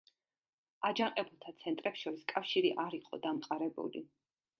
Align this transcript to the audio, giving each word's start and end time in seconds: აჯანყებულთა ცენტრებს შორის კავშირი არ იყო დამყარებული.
აჯანყებულთა 0.87 1.53
ცენტრებს 1.59 2.01
შორის 2.05 2.23
კავშირი 2.31 2.71
არ 2.85 2.97
იყო 3.01 3.21
დამყარებული. 3.27 4.03